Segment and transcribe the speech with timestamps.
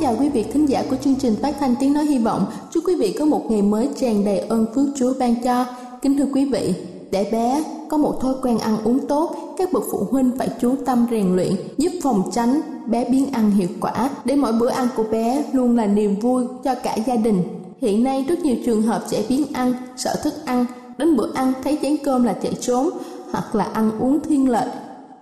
[0.00, 2.46] chào quý vị thính giả của chương trình phát thanh tiếng nói hy vọng.
[2.72, 5.66] Chúc quý vị có một ngày mới tràn đầy ơn phước Chúa ban cho.
[6.02, 6.74] Kính thưa quý vị,
[7.10, 10.74] để bé có một thói quen ăn uống tốt, các bậc phụ huynh phải chú
[10.86, 14.88] tâm rèn luyện, giúp phòng tránh bé biến ăn hiệu quả để mỗi bữa ăn
[14.96, 17.42] của bé luôn là niềm vui cho cả gia đình.
[17.80, 20.66] Hiện nay rất nhiều trường hợp trẻ biến ăn, sợ thức ăn,
[20.98, 22.90] đến bữa ăn thấy chén cơm là chạy trốn,
[23.30, 24.68] hoặc là ăn uống thiên lệch,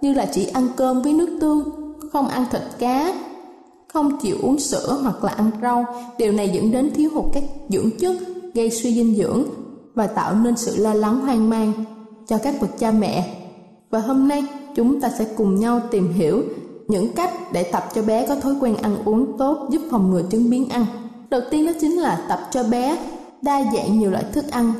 [0.00, 1.64] như là chỉ ăn cơm với nước tương,
[2.12, 3.14] không ăn thịt cá,
[3.94, 5.84] không chịu uống sữa hoặc là ăn rau.
[6.18, 8.16] Điều này dẫn đến thiếu hụt các dưỡng chất,
[8.54, 9.44] gây suy dinh dưỡng
[9.94, 11.72] và tạo nên sự lo lắng hoang mang
[12.26, 13.36] cho các bậc cha mẹ.
[13.90, 14.44] Và hôm nay
[14.76, 16.42] chúng ta sẽ cùng nhau tìm hiểu
[16.88, 20.22] những cách để tập cho bé có thói quen ăn uống tốt giúp phòng ngừa
[20.30, 20.86] chứng biến ăn.
[21.30, 22.98] Đầu tiên đó chính là tập cho bé
[23.42, 24.72] đa dạng nhiều loại thức ăn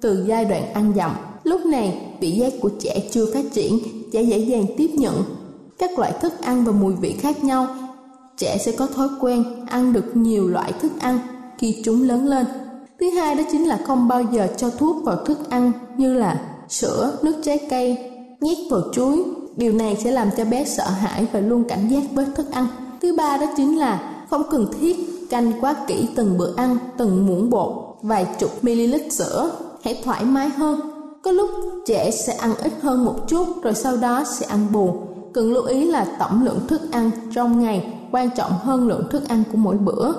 [0.00, 1.16] từ giai đoạn ăn dặm.
[1.44, 3.78] Lúc này, vị giác của trẻ chưa phát triển,
[4.12, 5.22] trẻ dễ dàng tiếp nhận
[5.78, 7.66] các loại thức ăn và mùi vị khác nhau.
[8.38, 11.18] Trẻ sẽ có thói quen ăn được nhiều loại thức ăn
[11.58, 12.46] khi chúng lớn lên.
[13.00, 16.40] Thứ hai đó chính là không bao giờ cho thuốc vào thức ăn như là
[16.68, 17.98] sữa, nước trái cây,
[18.40, 19.24] nhét vào chuối.
[19.56, 22.66] Điều này sẽ làm cho bé sợ hãi và luôn cảnh giác với thức ăn.
[23.02, 24.96] Thứ ba đó chính là không cần thiết
[25.30, 29.50] canh quá kỹ từng bữa ăn, từng muỗng bột, vài chục ml sữa.
[29.84, 30.80] Hãy thoải mái hơn.
[31.22, 31.50] Có lúc
[31.86, 34.94] trẻ sẽ ăn ít hơn một chút rồi sau đó sẽ ăn bù.
[35.32, 39.28] Cần lưu ý là tổng lượng thức ăn trong ngày quan trọng hơn lượng thức
[39.28, 40.12] ăn của mỗi bữa.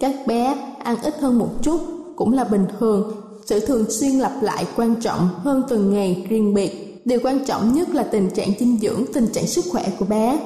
[0.00, 1.80] Các bé ăn ít hơn một chút
[2.16, 3.12] cũng là bình thường.
[3.46, 7.02] Sự thường xuyên lặp lại quan trọng hơn từng ngày riêng biệt.
[7.04, 10.40] Điều quan trọng nhất là tình trạng dinh dưỡng, tình trạng sức khỏe của bé.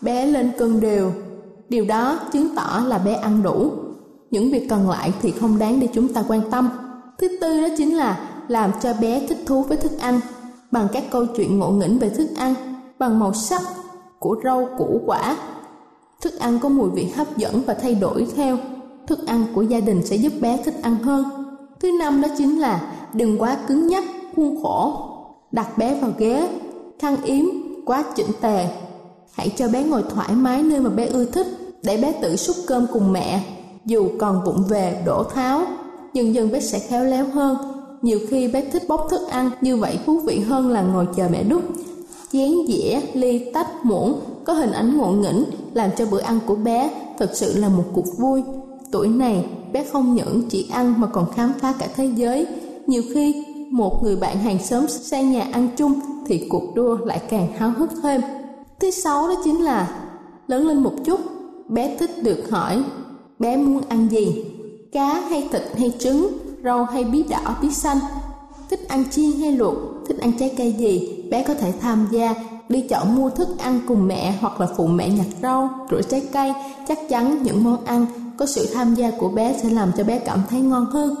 [0.00, 1.12] Bé lên cân đều,
[1.68, 3.70] Điều đó chứng tỏ là bé ăn đủ.
[4.30, 6.70] Những việc còn lại thì không đáng để chúng ta quan tâm.
[7.18, 10.20] Thứ tư đó chính là làm cho bé thích thú với thức ăn
[10.70, 12.54] bằng các câu chuyện ngộ nghĩnh về thức ăn,
[12.98, 13.62] bằng màu sắc
[14.18, 15.36] của rau củ quả.
[16.24, 18.58] Thức ăn có mùi vị hấp dẫn và thay đổi theo
[19.06, 21.24] thức ăn của gia đình sẽ giúp bé thích ăn hơn.
[21.80, 24.04] Thứ năm đó chính là đừng quá cứng nhắc,
[24.36, 25.08] khuôn khổ.
[25.52, 26.48] Đặt bé vào ghế,
[26.98, 27.44] khăn yếm,
[27.86, 28.68] quá chỉnh tề.
[29.32, 31.46] Hãy cho bé ngồi thoải mái nơi mà bé ưa thích
[31.82, 33.44] để bé tự xúc cơm cùng mẹ.
[33.84, 35.62] Dù còn vụng về, đổ tháo,
[36.12, 37.56] dần dần bé sẽ khéo léo hơn.
[38.02, 41.28] Nhiều khi bé thích bóc thức ăn, như vậy thú vị hơn là ngồi chờ
[41.30, 41.62] mẹ đút.
[42.32, 45.44] Chén dĩa, ly, tách, muỗng có hình ảnh ngộ nghĩnh
[45.74, 48.42] làm cho bữa ăn của bé thật sự là một cuộc vui.
[48.92, 52.46] Tuổi này, bé không những chỉ ăn mà còn khám phá cả thế giới.
[52.86, 57.22] Nhiều khi, một người bạn hàng xóm sang nhà ăn chung thì cuộc đua lại
[57.28, 58.20] càng háo hức thêm.
[58.80, 60.06] Thứ sáu đó chính là
[60.46, 61.20] lớn lên một chút,
[61.68, 62.84] bé thích được hỏi
[63.38, 64.44] bé muốn ăn gì,
[64.92, 67.98] cá hay thịt hay trứng, rau hay bí đỏ bí xanh,
[68.70, 69.74] thích ăn chiên hay luộc,
[70.08, 72.34] thích ăn trái cây gì, bé có thể tham gia
[72.74, 76.22] đi chọn mua thức ăn cùng mẹ hoặc là phụ mẹ nhặt rau, rửa trái
[76.32, 76.52] cây,
[76.88, 78.06] chắc chắn những món ăn
[78.38, 81.14] có sự tham gia của bé sẽ làm cho bé cảm thấy ngon hơn.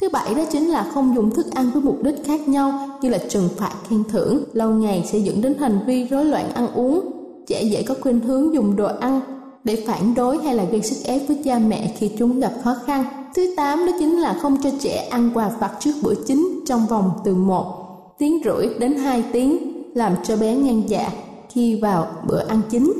[0.00, 3.08] Thứ bảy đó chính là không dùng thức ăn với mục đích khác nhau như
[3.08, 6.68] là trừng phạt khen thưởng, lâu ngày sẽ dẫn đến hành vi rối loạn ăn
[6.74, 7.00] uống.
[7.46, 9.20] Trẻ dễ có khuynh hướng dùng đồ ăn
[9.64, 12.74] để phản đối hay là gây sức ép với cha mẹ khi chúng gặp khó
[12.86, 13.04] khăn.
[13.34, 16.86] Thứ tám đó chính là không cho trẻ ăn quà vặt trước bữa chính trong
[16.86, 17.74] vòng từ 1
[18.18, 21.10] tiếng rưỡi đến 2 tiếng làm cho bé ngang dạ
[21.48, 22.92] khi vào bữa ăn chính.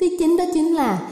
[0.00, 1.02] Thứ chính đó chính là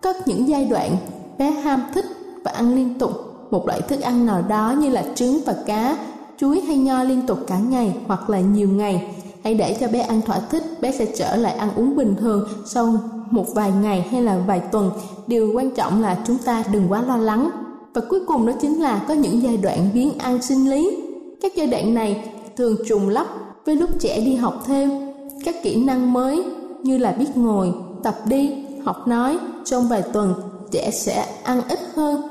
[0.00, 0.96] có những giai đoạn
[1.38, 2.04] bé ham thích
[2.44, 3.10] và ăn liên tục
[3.50, 5.96] một loại thức ăn nào đó như là trứng và cá,
[6.38, 9.16] chuối hay nho liên tục cả ngày hoặc là nhiều ngày.
[9.44, 12.48] Hãy để cho bé ăn thỏa thích, bé sẽ trở lại ăn uống bình thường
[12.66, 12.98] sau
[13.30, 14.90] một vài ngày hay là vài tuần.
[15.26, 17.50] Điều quan trọng là chúng ta đừng quá lo lắng.
[17.94, 20.96] Và cuối cùng đó chính là có những giai đoạn biến ăn sinh lý.
[21.42, 23.26] Các giai đoạn này thường trùng lắp
[23.68, 24.90] với lúc trẻ đi học thêm
[25.44, 26.44] các kỹ năng mới
[26.82, 27.72] như là biết ngồi,
[28.02, 30.34] tập đi, học nói trong vài tuần
[30.70, 32.22] trẻ sẽ ăn ít hơn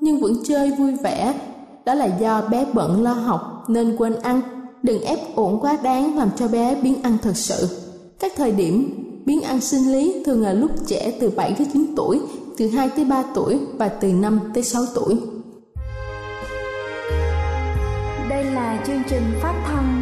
[0.00, 1.34] nhưng vẫn chơi vui vẻ.
[1.84, 4.40] Đó là do bé bận lo học nên quên ăn.
[4.82, 7.68] Đừng ép ổn quá đáng làm cho bé biến ăn thật sự.
[8.20, 8.94] Các thời điểm
[9.26, 12.20] biến ăn sinh lý thường là lúc trẻ từ 7 đến 9 tuổi,
[12.58, 15.16] từ 2 tới 3 tuổi và từ 5 tới 6 tuổi.
[18.28, 20.01] Đây là chương trình phát thanh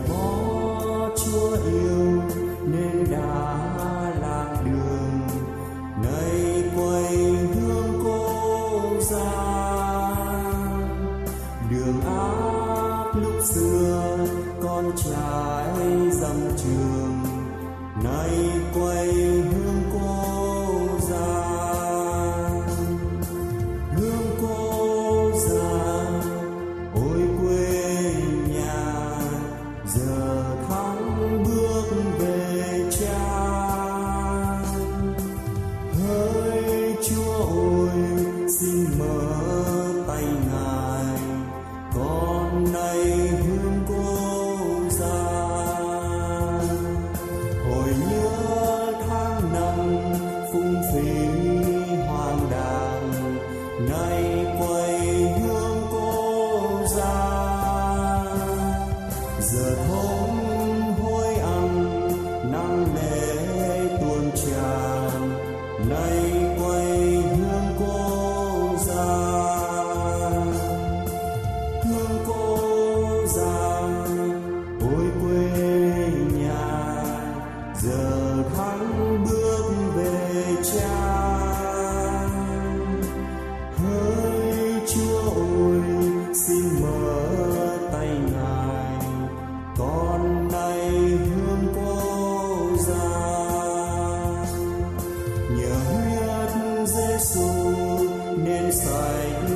[98.85, 99.49] sạch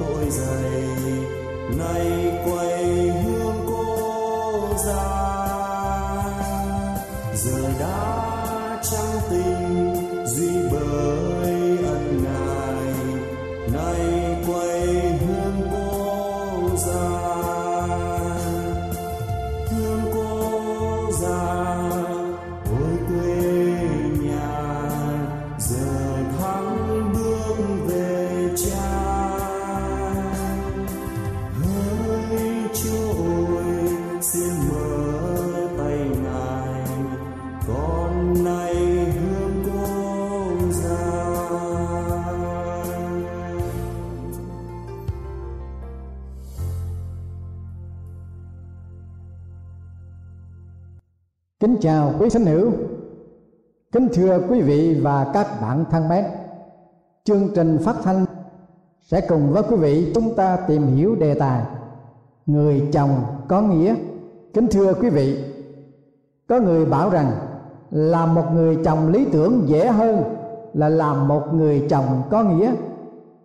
[0.00, 0.82] tội dày
[1.78, 2.06] nay
[2.44, 2.84] quay
[3.24, 5.04] hương cô ra.
[7.34, 8.31] Giờ đã
[51.62, 52.70] Kính chào quý thính hữu.
[53.92, 56.24] Kính thưa quý vị và các bạn thân mến.
[57.24, 58.24] Chương trình phát thanh
[59.02, 61.62] sẽ cùng với quý vị chúng ta tìm hiểu đề tài
[62.46, 63.10] Người chồng
[63.48, 63.94] có nghĩa.
[64.54, 65.44] Kính thưa quý vị,
[66.48, 67.30] Có người bảo rằng
[67.90, 70.22] Làm một người chồng lý tưởng dễ hơn
[70.72, 72.74] Là làm một người chồng có nghĩa.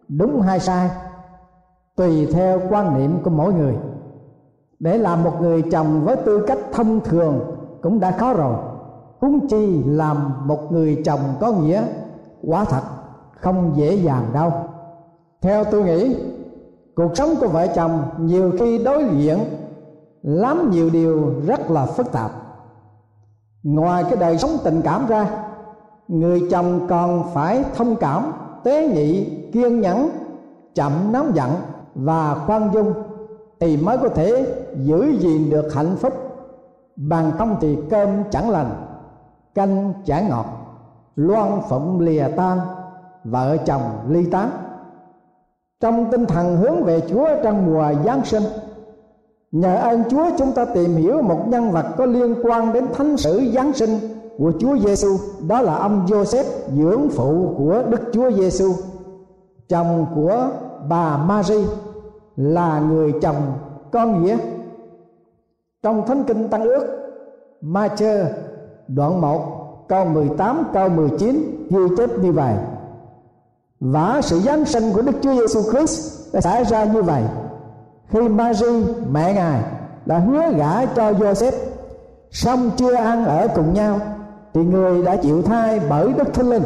[0.08, 0.90] Đúng hay sai?
[1.96, 3.74] Tùy theo quan niệm của mỗi người.
[4.80, 8.56] Để làm một người chồng với tư cách thông thường cũng đã khó rồi.
[9.20, 11.84] Huống chi làm một người chồng có nghĩa,
[12.44, 12.82] quả thật
[13.32, 14.52] không dễ dàng đâu.
[15.42, 16.16] Theo tôi nghĩ,
[16.96, 19.40] cuộc sống của vợ chồng nhiều khi đối diện,
[20.24, 22.32] lắm nhiều điều rất là phức tạp.
[23.64, 25.30] Ngoài cái đời sống tình cảm ra,
[26.08, 28.32] người chồng còn phải thông cảm,
[28.64, 30.10] tế nhị, kiên nhẫn,
[30.76, 31.52] chậm nóng giận
[31.96, 32.94] và khoan dung
[33.60, 36.14] thì mới có thể giữ gìn được hạnh phúc
[36.98, 38.72] bằng không thì cơm chẳng lành,
[39.56, 40.46] canh chả ngọt,
[41.16, 42.60] loan phụng lìa tan,
[43.24, 44.50] vợ chồng ly tán.
[45.80, 48.44] Trong tinh thần hướng về chúa trong mùa giáng sinh,
[49.52, 53.18] nhờ ơn chúa chúng ta tìm hiểu một nhân vật có liên quan đến thánh
[53.18, 54.00] sử giáng sinh
[54.38, 56.44] của chúa giêsu đó là ông joseph
[56.78, 58.74] dưỡng phụ của đức chúa giêsu
[59.70, 60.50] chồng của
[60.90, 61.66] bà marie
[62.36, 63.54] là người chồng
[63.92, 64.38] con nghĩa
[65.84, 66.88] trong thánh kinh tăng ước
[67.62, 68.26] Ma-chơ
[68.88, 72.54] đoạn 1 câu 18 câu 19 ghi chép như vậy.
[73.80, 77.24] Và sự giáng sinh của Đức Chúa Giêsu Christ đã xảy ra như vậy.
[78.10, 79.62] Khi Mary, mẹ ngài,
[80.06, 81.52] đã hứa gả cho Joseph
[82.32, 84.00] xong chưa ăn ở cùng nhau,
[84.54, 86.64] thì người đã chịu thai bởi Đức Thánh Linh.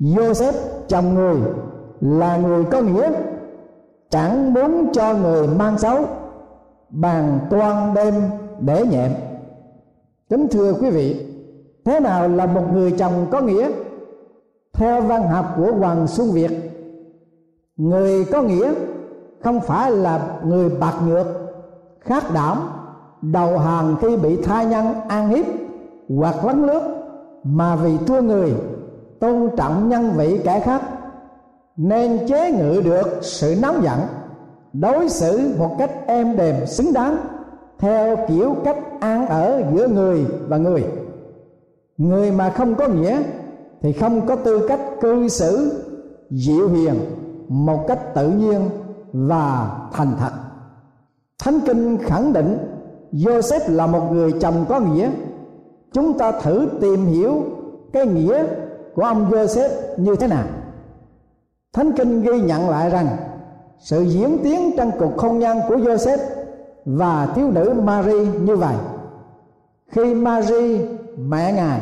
[0.00, 0.52] Joseph,
[0.88, 1.36] chồng người,
[2.00, 3.10] là người có nghĩa,
[4.10, 5.98] chẳng muốn cho người mang xấu
[6.90, 8.14] bàn toan đêm
[8.60, 9.12] để nhẹm.
[10.30, 11.26] Kính thưa quý vị,
[11.84, 13.70] thế nào là một người chồng có nghĩa?
[14.72, 16.50] Theo văn học của hoàng xuân việt,
[17.76, 18.74] người có nghĩa
[19.40, 21.26] không phải là người bạc nhược,
[22.00, 22.58] khát đảm,
[23.22, 25.46] đầu hàng khi bị tha nhân an hiếp
[26.08, 26.82] hoặc lấn lướt,
[27.44, 28.54] mà vì thương người,
[29.20, 30.82] tôn trọng nhân vị kẻ khác,
[31.76, 33.98] nên chế ngự được sự nóng giận
[34.72, 37.16] đối xử một cách êm đềm, xứng đáng,
[37.78, 40.84] theo kiểu cách an ở giữa người và người.
[41.98, 43.22] Người mà không có nghĩa
[43.82, 45.82] thì không có tư cách cư xử
[46.30, 46.94] dịu hiền
[47.48, 48.60] một cách tự nhiên
[49.12, 50.30] và thành thật.
[51.38, 52.58] Thánh kinh khẳng định
[53.12, 55.10] joseph là một người chồng có nghĩa.
[55.92, 57.42] Chúng ta thử tìm hiểu
[57.92, 58.44] cái nghĩa
[58.94, 60.44] của ông joseph như thế nào.
[61.72, 63.06] Thánh kinh ghi nhận lại rằng
[63.78, 66.18] sự diễn tiến trong cuộc hôn nhân của joseph
[66.84, 68.74] và thiếu nữ Mary như vậy.
[69.90, 70.80] Khi Mary,
[71.18, 71.80] mẹ ngài,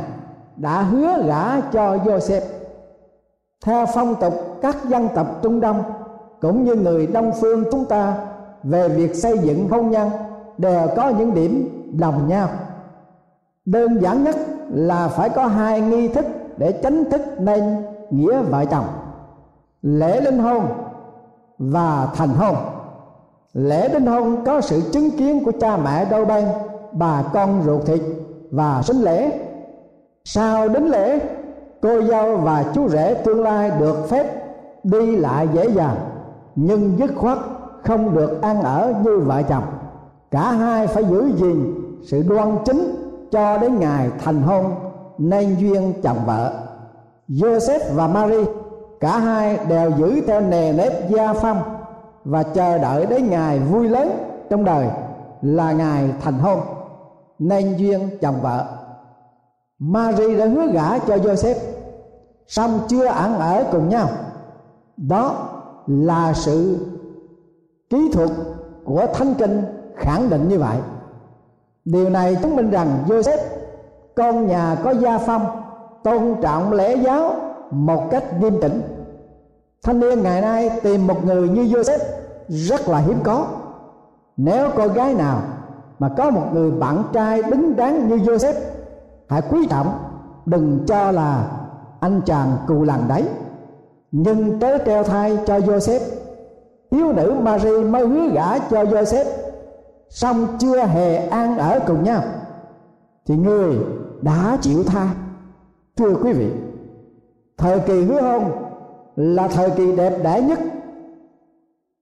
[0.56, 2.40] đã hứa gả cho Joseph,
[3.64, 5.82] theo phong tục các dân tộc Trung Đông
[6.40, 8.16] cũng như người Đông phương chúng ta
[8.62, 10.10] về việc xây dựng hôn nhân
[10.58, 12.48] đều có những điểm đồng nhau.
[13.64, 14.36] Đơn giản nhất
[14.70, 16.26] là phải có hai nghi thức
[16.56, 18.86] để chính thức nên nghĩa vợ chồng.
[19.82, 20.66] Lễ linh hôn
[21.58, 22.56] và thành hôn.
[23.52, 26.44] Lễ đính hôn có sự chứng kiến của cha mẹ đôi bên
[26.92, 28.02] bà con ruột thịt
[28.50, 29.40] và sinh lễ.
[30.24, 31.18] Sau đến lễ,
[31.82, 34.26] cô dâu và chú rể tương lai được phép
[34.82, 35.96] đi lại dễ dàng,
[36.54, 37.38] nhưng dứt khoát
[37.84, 39.64] không được ăn ở như vợ chồng.
[40.30, 42.94] Cả hai phải giữ gìn sự đoan chính
[43.30, 44.74] cho đến ngày thành hôn,
[45.18, 46.52] nên duyên chồng vợ.
[47.28, 48.44] Joseph và Mary
[49.00, 51.62] cả hai đều giữ theo nề nếp gia phong
[52.24, 54.08] và chờ đợi đến ngày vui lớn
[54.50, 54.86] trong đời
[55.42, 56.60] là ngày thành hôn.
[57.38, 58.66] Nên duyên chồng vợ.
[59.78, 61.56] Mary đã hứa gả cho Joseph,
[62.46, 64.08] song chưa ăn ở cùng nhau.
[64.96, 65.48] Đó
[65.86, 66.86] là sự
[67.90, 68.30] kỹ thuật
[68.84, 69.62] của thánh kinh
[69.96, 70.76] khẳng định như vậy.
[71.84, 73.38] Điều này chứng minh rằng Joseph,
[74.16, 75.46] con nhà có gia phong,
[76.04, 77.34] tôn trọng lễ giáo
[77.70, 78.82] một cách nghiêm chỉnh
[79.82, 81.98] thanh niên ngày nay tìm một người như Joseph
[82.48, 83.46] rất là hiếm có.
[84.36, 85.42] Nếu cô gái nào
[85.98, 88.54] mà có một người bạn trai đứng đắn như Joseph,
[89.28, 89.98] hãy quý trọng,
[90.46, 91.50] đừng cho là
[92.00, 93.24] anh chàng cù làng đấy.
[94.12, 96.00] Nhưng trớ treo thai cho Joseph.
[96.90, 99.24] Thiếu nữ Mary mới hứa gả cho Joseph
[100.08, 102.22] song chưa hề an ở cùng nhau.
[103.26, 103.76] Thì người
[104.22, 105.08] đã chịu tha.
[105.96, 106.50] thưa quý vị
[107.58, 108.52] thời kỳ hứa hôn
[109.16, 110.58] là thời kỳ đẹp đẽ nhất.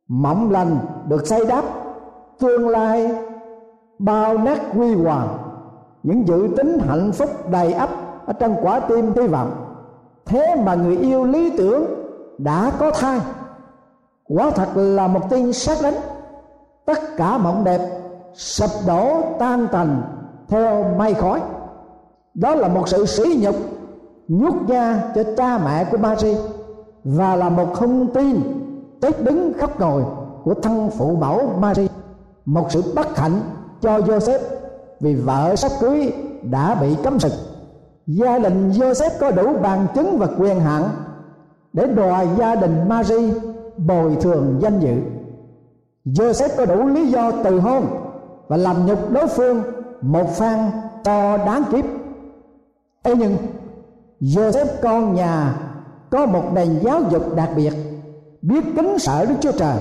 [0.09, 1.65] Mộng lành được xây đắp,
[2.39, 3.13] tương lai
[3.99, 5.39] bao nát huy hoàng.
[6.03, 7.91] Những dự tính hạnh phúc đầy ắp
[8.27, 9.51] ở trong quả tim hy vọng.
[10.25, 11.85] Thế mà người yêu lý tưởng
[12.39, 13.21] đã có thai.
[14.29, 15.95] Quả thật là một tin xác đánh
[16.85, 17.81] tất cả mộng đẹp
[18.35, 20.03] sập đổ tan tành
[20.49, 21.41] theo mây khói.
[22.35, 23.55] Đó là một sự sỉ nhục
[24.29, 26.37] nhút nha cho cha mẹ của Mary
[27.05, 28.41] và là một thông tin
[29.01, 30.03] tết đứng khắp ngồi
[30.45, 31.89] của thân phụ mẫu Mary
[32.45, 33.41] một sự bất hạnh
[33.81, 34.39] cho Joseph
[35.01, 37.33] vì vợ sắp cưới đã bị cấm sực.
[38.07, 40.83] Gia đình Joseph có đủ bằng chứng và quyền hạn
[41.73, 43.33] để đòi gia đình Mary
[43.77, 44.95] bồi thường danh dự.
[46.05, 47.87] Joseph có đủ lý do từ hôn
[48.49, 49.63] và làm nhục đối phương
[50.01, 50.71] một phan
[51.05, 51.85] to đáng kiếp.
[53.05, 53.37] Thế nhưng
[54.21, 55.55] Joseph con nhà
[56.11, 57.73] có một nền giáo dục đặc biệt,
[58.43, 59.77] biết kính sợ Đức Chúa Trời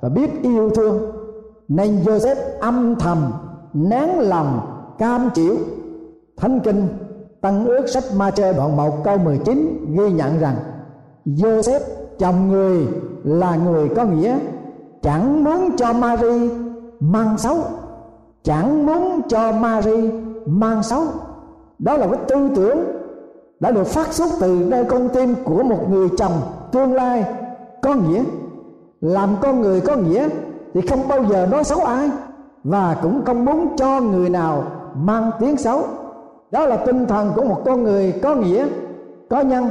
[0.00, 1.12] và biết yêu thương.
[1.68, 3.32] Nên Joseph âm thầm,
[3.72, 4.60] nén lòng,
[4.98, 5.56] cam chịu.
[6.36, 6.88] Thánh kinh
[7.40, 10.56] tăng ước sách ma chê đoạn 1 câu 19 ghi nhận rằng
[11.26, 11.80] Joseph
[12.18, 12.86] chồng người
[13.24, 14.38] là người có nghĩa,
[15.02, 16.50] chẳng muốn cho Mary
[17.00, 17.56] mang xấu,
[18.42, 20.10] chẳng muốn cho Mary
[20.46, 21.02] mang xấu.
[21.78, 22.78] Đó là cái tư tưởng
[23.60, 26.32] đã được phát xuất từ nơi con tim của một người chồng
[26.72, 27.24] tương lai.
[27.82, 28.24] Có nghĩa,
[29.00, 30.28] làm con người có nghĩa
[30.74, 32.10] thì không bao giờ nói xấu ai
[32.64, 35.82] và cũng không muốn cho người nào mang tiếng xấu.
[36.50, 38.66] Đó là tinh thần của một con người có nghĩa,
[39.30, 39.70] có nhân,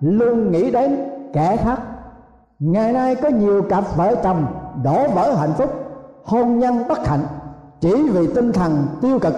[0.00, 0.96] luôn nghĩ đến
[1.32, 1.80] kẻ khác.
[2.58, 4.46] Ngày nay có nhiều cặp vợ chồng
[4.84, 5.70] đổ vỡ hạnh phúc,
[6.24, 7.24] hôn nhân bất hạnh
[7.80, 9.34] chỉ vì tinh thần tiêu cực,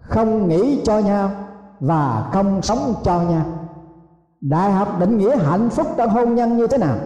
[0.00, 1.30] không nghĩ cho nhau
[1.80, 3.42] và không sống cho nhau.
[4.40, 6.96] Đại học định nghĩa hạnh phúc trong hôn nhân như thế nào?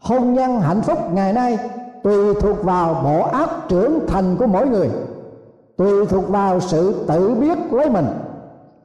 [0.00, 1.58] Hôn nhân hạnh phúc ngày nay
[2.02, 4.90] tùy thuộc vào bộ óc trưởng thành của mỗi người.
[5.76, 8.06] Tùy thuộc vào sự tự biết lấy mình.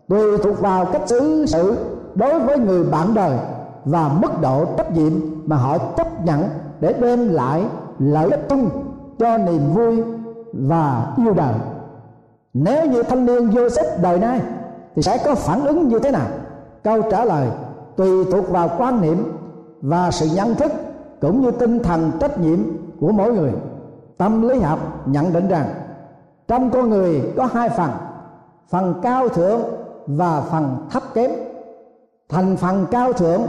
[0.08, 1.78] Tùy thuộc vào cách xử sự
[2.16, 3.38] đối với người bạn đời
[3.86, 5.12] và mức độ trách nhiệm
[5.46, 6.44] mà họ chấp nhận
[6.80, 7.64] để đem lại
[8.00, 8.70] lợi ích chung
[9.20, 10.04] cho niềm vui
[10.54, 11.54] và yêu đời.
[12.54, 14.42] Nếu như thanh niên Joseph đời nay
[15.00, 16.28] thì sẽ có phản ứng như thế nào?
[16.84, 17.48] Câu trả lời,
[17.96, 19.32] tùy thuộc vào quan niệm
[19.82, 20.72] và sự nhận thức
[21.22, 22.60] cũng như tinh thần trách nhiệm
[23.00, 23.52] của mỗi người.
[24.18, 25.66] Tâm lý học nhận định rằng,
[26.48, 27.90] trong con người có hai phần
[28.70, 29.62] phần cao thượng
[30.08, 31.32] và phần thấp kém.
[32.30, 33.42] Thành phần cao thượng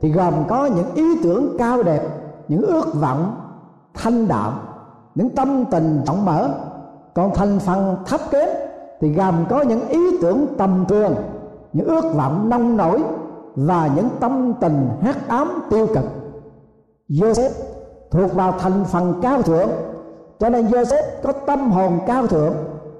[0.00, 2.02] thì gồm có những ý tưởng cao đẹp,
[2.48, 3.36] những ước vọng
[3.94, 4.52] thanh đạm,
[5.14, 6.48] những tâm tình rộng mở.
[7.14, 8.48] Còn thành phần thấp kém
[9.04, 11.14] thì gồm có những ý tưởng tầm thường
[11.72, 13.02] những ước vọng nông nổi
[13.54, 16.04] và những tâm tình hắc ám tiêu cực.
[17.08, 17.50] Joseph
[18.10, 19.68] thuộc vào thành phần cao thượng,
[20.38, 22.54] cho nên Joseph có tâm hồn cao thượng,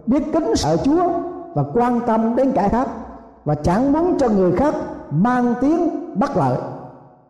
[0.07, 1.09] biết kính sợ Chúa
[1.55, 2.89] và quan tâm đến kẻ khác
[3.45, 4.75] và chẳng muốn cho người khác
[5.11, 6.59] mang tiếng bất lợi.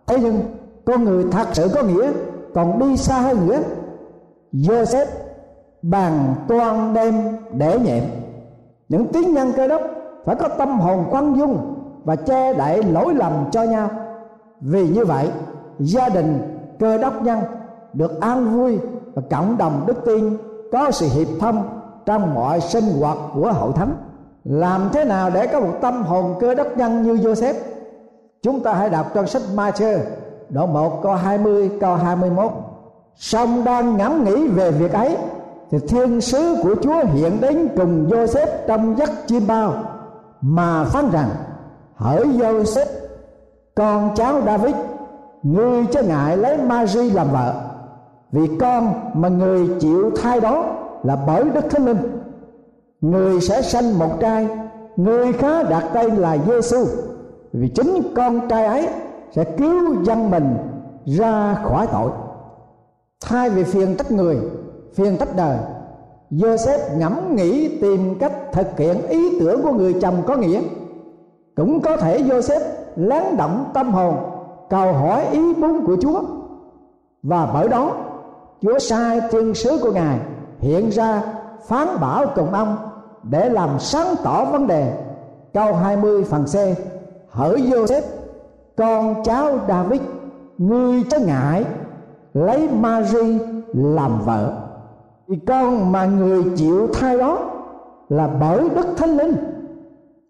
[0.07, 0.41] Thế nhưng,
[0.85, 2.13] con người thật sự có nghĩa,
[2.55, 3.59] còn đi xa hơn nữa.
[4.53, 5.07] Joseph
[5.83, 7.15] bàn toan đem
[7.53, 8.05] để nhẹm
[8.89, 9.83] những tiếng nhân cơ đốc
[10.25, 13.91] phải có tâm hồn khoan dung và che đậy lỗi lầm cho nhau.
[14.61, 15.29] Vì như vậy,
[15.79, 16.39] gia đình
[16.79, 17.39] cơ đốc nhân
[17.93, 18.79] được an vui
[19.15, 20.37] và cộng đồng đức tin
[20.73, 23.95] có sự hiệp thông trong mọi sinh hoạt của hội thánh.
[24.45, 27.55] Làm thế nào để có một tâm hồn cơ đốc nhân như Joseph?
[28.43, 29.99] Chúng ta hãy đọc trong sách Ma-chơ
[30.49, 32.53] đoạn 1 câu 20 câu 21
[33.17, 35.17] song đang ngẫm nghĩ về việc ấy
[35.75, 39.75] thì thiên sứ của Chúa hiện đến cùng Joseph trong giấc chim bao,
[40.41, 41.29] mà phán rằng,
[41.95, 42.87] hỡi Joseph
[43.75, 44.75] con cháu David,
[45.43, 47.55] ngươi chớ ngại lấy Mary làm vợ,
[48.33, 50.65] vì con mà người chịu thai đó
[51.03, 52.21] là bởi Đức Thánh Linh.
[53.01, 54.49] Người sẽ sanh một trai,
[54.97, 56.87] người khá đặt tên là Giêsu
[57.53, 58.89] vì chính con trai ấy
[59.33, 60.57] sẽ cứu dân mình
[61.05, 62.11] ra khỏi tội.
[63.25, 64.39] Thay vì phiền trách người
[64.95, 65.59] phiền trách đời.
[66.31, 70.61] Joseph ngẫm nghĩ tìm cách thực hiện ý tưởng của người chồng có nghĩa.
[71.57, 72.61] Cũng có thể Joseph
[72.97, 74.17] lắng động tâm hồn,
[74.71, 76.23] cầu hỏi ý muốn của Chúa.
[77.23, 77.93] Và bởi đó,
[78.63, 80.19] Chúa sai thiên sứ của Ngài
[80.59, 81.23] hiện ra
[81.67, 82.77] phán bảo cùng ông
[83.23, 84.93] để làm sáng tỏ vấn đề.
[85.55, 86.55] Câu 20 phần C,
[87.29, 88.03] hỡi Joseph,
[88.77, 90.01] con cháu David
[90.59, 91.65] ngươi chớ ngại
[92.35, 93.39] lấy Mary
[93.73, 94.64] làm vợ
[95.29, 97.39] vì con mà người chịu thai đó
[98.09, 99.37] là bởi Đức Thánh Linh.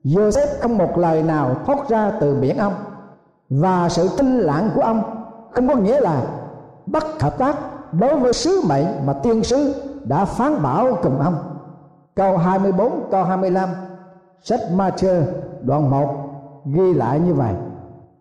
[0.04, 2.74] Joseph không một lời nào thoát ra từ miệng ông
[3.50, 5.02] và sự tinh lặng của ông
[5.50, 6.22] không có nghĩa là
[6.87, 7.57] bất hợp tác
[7.92, 11.35] đối với sứ mệnh mà tiên sứ đã phán bảo cùng ông
[12.16, 13.68] câu 24 câu 25
[14.42, 15.22] sách Matthew
[15.62, 16.09] đoạn 1
[16.64, 17.54] ghi lại như vậy.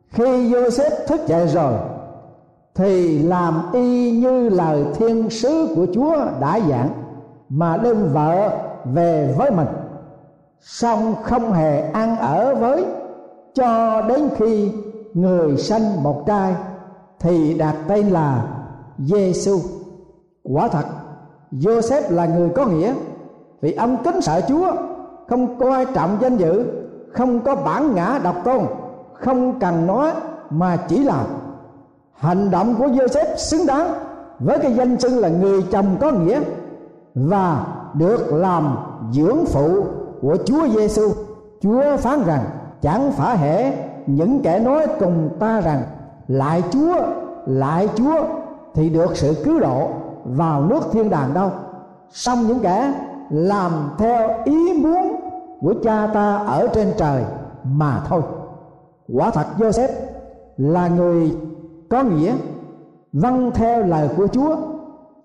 [0.10, 1.74] Khi Joseph thức dậy rồi
[2.76, 6.90] thì làm y như lời thiên sứ của Chúa đã giảng
[7.50, 8.50] mà đem vợ
[8.86, 9.68] về với mình
[10.60, 12.86] song không hề ăn ở với
[13.54, 14.72] cho đến khi
[15.14, 16.56] người sanh một trai
[17.20, 18.46] thì đặt tên là
[18.98, 19.60] Giêsu.
[20.44, 20.86] Quả thật,
[21.52, 22.94] Joseph là người có nghĩa
[23.62, 24.74] vì ông kính sợ Chúa,
[25.28, 26.66] không coi trọng danh dự,
[27.14, 28.62] không có bản ngã độc tôn,
[29.14, 30.12] không cần nói
[30.50, 31.26] mà chỉ làm.
[32.24, 33.94] Hành động của Joseph xứng đáng
[34.40, 36.40] với cái danh xưng là người chồng có nghĩa
[37.16, 38.78] và được làm
[39.12, 39.84] dưỡng phụ
[40.22, 41.10] của Chúa Giêsu.
[41.62, 42.46] Chúa phán rằng
[42.82, 43.74] chẳng phải hệ
[44.08, 45.84] những kẻ nói cùng ta rằng
[46.28, 46.96] lại Chúa,
[47.46, 48.26] lại Chúa
[48.74, 49.88] thì được sự cứu độ
[50.26, 51.52] vào nước thiên đàng đâu.
[52.10, 52.94] Xong những kẻ
[53.30, 55.16] làm theo ý muốn
[55.62, 57.24] của cha ta ở trên trời
[57.64, 58.22] mà thôi.
[59.14, 59.94] Quả thật Joseph
[60.58, 61.36] là người
[61.94, 62.36] có nghĩa
[63.14, 64.56] vâng theo lời của Chúa.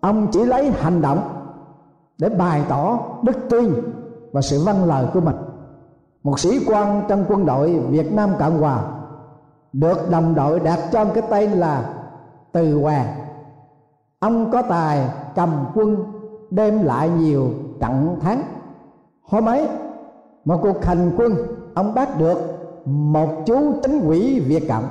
[0.01, 1.21] Ông chỉ lấy hành động
[2.19, 3.73] để bày tỏ đức tin
[4.33, 5.37] và sự vâng lời của mình.
[6.23, 8.83] Một sĩ quan trong quân đội Việt Nam Cộng Hòa
[9.73, 11.95] được đồng đội đặt cho cái tên là
[12.53, 13.07] Từ Hoàng
[14.21, 15.97] ông có tài cầm quân
[16.51, 17.49] đem lại nhiều
[17.81, 18.43] trận thắng.
[19.23, 19.69] Hôm ấy,
[20.45, 21.33] một cuộc hành quân,
[21.75, 22.39] ông bắt được
[22.85, 24.85] một chú chính quỷ Việt Cộng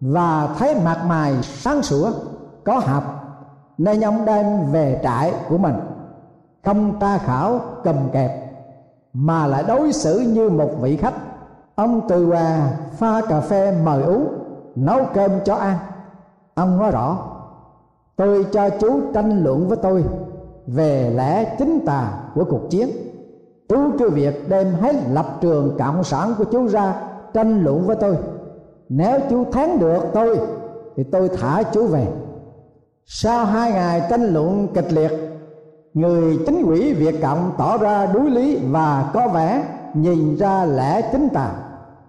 [0.00, 2.10] và thấy mặt mày sáng sủa,
[2.64, 3.04] có học
[3.78, 5.74] nên ông đem về trại của mình.
[6.64, 8.44] Không tra khảo, cầm kẹp,
[9.12, 11.14] mà lại đối xử như một vị khách.
[11.74, 14.28] Ông từ hòa pha cà phê mời uống
[14.74, 15.76] nấu cơm cho ăn.
[16.54, 17.18] Ông nói rõ,
[18.16, 20.04] tôi cho chú tranh luận với tôi
[20.66, 22.88] về lẽ chính tà của cuộc chiến.
[23.68, 26.94] Chú cứ việc đem hết lập trường cộng sản của chú ra
[27.34, 28.16] tranh luận với tôi
[28.88, 30.38] nếu chú thắng được tôi,
[30.96, 32.06] thì tôi thả chú về.
[33.06, 35.12] Sau hai ngày tranh luận kịch liệt,
[35.94, 41.02] người chính quỷ việt cộng tỏ ra đối lý và có vẻ nhìn ra lẽ
[41.12, 41.50] chính tà.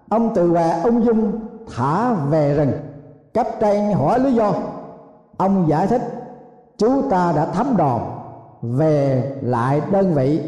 [0.08, 1.32] Ông từ hòa ung dung
[1.76, 2.72] thả về rừng,
[3.34, 4.52] cấp trên hỏi lý do.
[5.36, 6.02] Ông giải thích,
[6.78, 8.00] chú ta đã thấm đòn,
[8.62, 10.40] về lại đơn vị,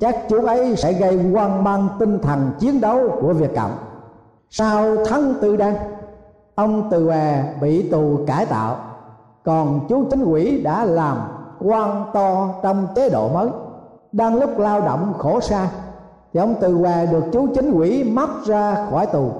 [0.00, 3.72] chắc chú ấy sẽ gây hoang mang tinh thần chiến đấu của Việt Cộng
[4.50, 5.76] sau thân tư đăng,
[6.54, 8.76] ông từ hòa bị tù cải tạo.
[9.44, 11.18] Còn chú chính quỷ đã làm
[11.60, 13.48] quan to trong chế độ mới,
[14.12, 15.68] đang lúc lao động khổ sai
[16.32, 19.30] thì ông từ hòa được chú chính quỷ móc ra khỏi tù.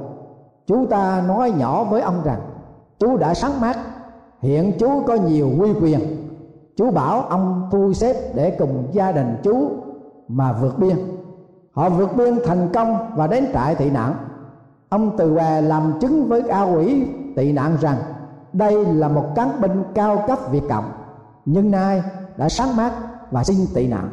[0.66, 2.40] Chú ta nói nhỏ với ông rằng,
[2.98, 3.78] chú đã sáng mắt,
[4.40, 6.00] hiện chú có nhiều quy quyền.
[6.76, 9.70] Chú bảo ông thu xếp để cùng gia đình chú
[10.28, 10.96] mà vượt biên.
[11.72, 14.14] Họ vượt biên thành công và đến trại tị nạn
[14.94, 17.96] ông từ hòa làm chứng với cao ủy tị nạn rằng,
[18.52, 20.92] đây là một cán binh cao cấp việt cộng,
[21.44, 22.02] nhưng nay
[22.36, 22.92] đã sáng mắt
[23.30, 24.08] và xin tị nạn.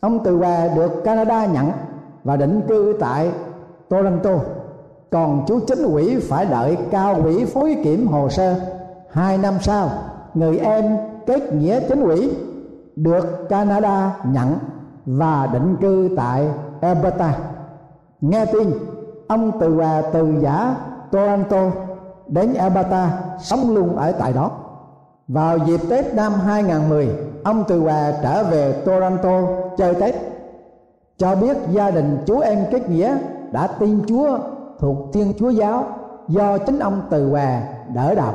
[0.00, 1.70] Ông từ hòa được canada nhận
[2.24, 3.30] và định cư tại
[3.88, 4.30] toronto.
[5.10, 8.54] Còn chú chính ủy phải đợi cao ủy phối kiểm hồ sơ.
[9.10, 9.90] Hai năm sau,
[10.34, 12.36] người em kết nghĩa chính ủy
[12.96, 14.58] được canada nhận
[15.06, 16.48] và định cư tại
[16.80, 17.34] alberta.
[18.20, 18.70] Nghe tin
[19.28, 20.76] ông từ hòa từ giả
[21.10, 21.70] toronto
[22.26, 24.50] đến alberta sống luôn ở tại đó
[25.28, 27.08] vào dịp Tết năm 2010,
[27.44, 29.40] ông Từ Hòa trở về Toronto
[29.76, 30.14] chơi Tết.
[31.18, 33.18] Cho biết gia đình chú em kết nghĩa
[33.52, 34.38] đã tin Chúa
[34.78, 35.86] thuộc Thiên Chúa giáo
[36.28, 37.62] do chính ông Từ Hòa
[37.94, 38.34] đỡ đạo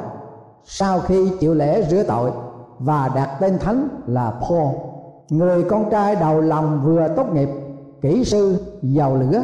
[0.63, 2.32] sau khi chịu lễ rửa tội
[2.79, 4.75] và đặt tên thánh là Paul.
[5.29, 7.49] Người con trai đầu lòng vừa tốt nghiệp
[8.01, 9.43] kỹ sư dầu lửa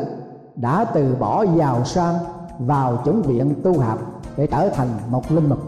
[0.61, 2.15] đã từ bỏ giàu sang
[2.59, 3.99] vào chủng viện tu học
[4.37, 5.59] để trở thành một linh mục.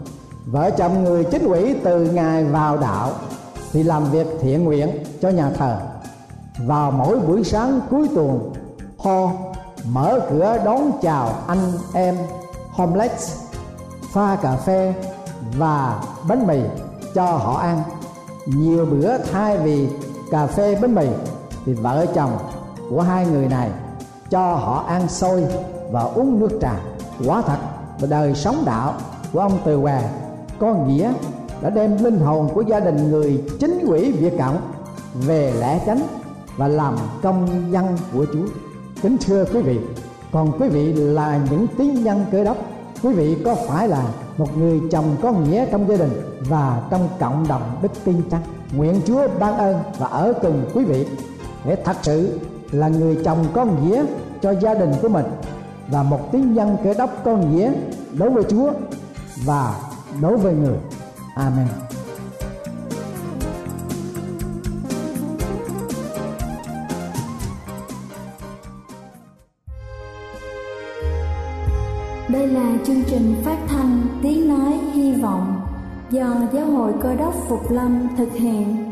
[0.46, 3.10] Vợ chồng người chính ủy từ ngày vào đạo
[3.72, 5.78] thì làm việc thiện nguyện cho nhà thờ.
[6.66, 8.52] Vào mỗi buổi sáng cuối tuần,
[8.98, 9.30] ho
[9.88, 12.16] mở cửa đón chào anh em
[12.72, 13.42] homeless,
[14.12, 14.94] pha cà phê
[15.58, 16.60] và bánh mì
[17.14, 17.82] cho họ ăn.
[18.46, 19.88] Nhiều bữa thay vì
[20.30, 21.06] cà phê bánh mì
[21.66, 22.38] thì vợ chồng
[22.90, 23.70] của hai người này
[24.32, 25.44] cho họ ăn xôi
[25.90, 26.80] và uống nước trà
[27.26, 27.58] quả thật
[28.00, 28.94] và đời sống đạo
[29.32, 30.02] của ông từ hòa
[30.58, 31.12] có nghĩa
[31.62, 34.60] đã đem linh hồn của gia đình người chính quỷ Việt Cộng
[35.14, 36.02] về lẽ chánh
[36.56, 38.46] và làm công dân của Chúa.
[39.02, 39.78] Kính thưa quý vị,
[40.32, 42.56] còn quý vị là những tín nhân cơ đốc,
[43.02, 44.04] quý vị có phải là
[44.38, 48.42] một người chồng có nghĩa trong gia đình và trong cộng đồng đức tin chăng?
[48.76, 51.06] Nguyện Chúa ban ơn và ở cùng quý vị
[51.64, 52.38] để thật sự
[52.72, 54.04] là người chồng con nghĩa
[54.42, 55.26] cho gia đình của mình
[55.88, 57.72] và một tín nhân kế đốc con nghĩa
[58.18, 58.72] đối với Chúa
[59.44, 59.74] và
[60.20, 60.76] đối với người
[61.36, 61.66] amen
[72.28, 75.60] Đây là chương trình phát thanh tiếng nói hy vọng
[76.10, 78.91] do Giáo hội Cơ đốc Phục Lâm thực hiện.